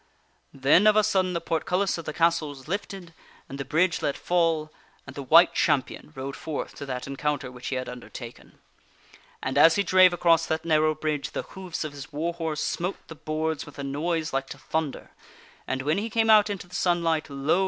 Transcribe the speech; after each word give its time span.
Then 0.55 0.87
of 0.87 0.95
a 0.95 1.03
sudden 1.03 1.33
the 1.33 1.39
portcullis 1.39 1.95
of 1.99 2.05
the 2.05 2.11
castle 2.13 2.49
was 2.49 2.67
lifted, 2.67 3.13
and 3.47 3.59
the 3.59 3.63
bridge 3.63 4.01
let 4.01 4.17
fall, 4.17 4.71
and 5.05 5.15
the 5.15 5.21
White 5.21 5.53
Champion 5.53 6.11
rode 6.15 6.35
forth 6.35 6.73
to 6.77 6.87
that 6.87 7.05
encounter 7.05 7.51
which 7.51 7.67
he 7.67 7.75
had 7.75 7.87
undertaken. 7.87 8.57
And, 9.43 9.59
as 9.59 9.75
he 9.75 9.83
drave 9.83 10.11
across 10.11 10.47
that 10.47 10.65
narrow 10.65 10.95
bridge, 10.95 11.33
the 11.33 11.43
hoofs 11.43 11.83
of 11.83 11.91
his 11.91 12.11
war 12.11 12.33
horse 12.33 12.63
smote 12.63 13.09
the 13.09 13.13
boards 13.13 13.67
with 13.67 13.77
a 13.77 13.83
noise 13.83 14.33
like 14.33 14.47
to 14.47 14.57
thunder, 14.57 15.11
and 15.67 15.83
when 15.83 15.99
he 15.99 16.09
came 16.09 16.31
out 16.31 16.49
into 16.49 16.65
the 16.67 16.73
sunlight, 16.73 17.29
lo! 17.29 17.59